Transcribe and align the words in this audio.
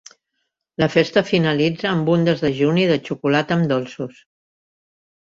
La 0.83 0.85
festa 0.93 1.21
finalitza 1.25 1.89
amb 1.89 2.09
un 2.13 2.25
desdejuni 2.27 2.85
de 2.93 2.97
xocolata 3.09 3.57
amb 3.57 3.69
dolços. 3.73 4.23